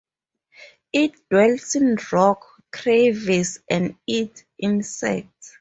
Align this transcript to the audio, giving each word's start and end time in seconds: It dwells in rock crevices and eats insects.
It 0.93 1.11
dwells 1.29 1.75
in 1.75 1.95
rock 2.11 2.41
crevices 2.71 3.59
and 3.69 3.93
eats 4.07 4.43
insects. 4.57 5.49